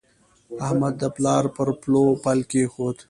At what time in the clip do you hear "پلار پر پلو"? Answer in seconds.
1.15-2.05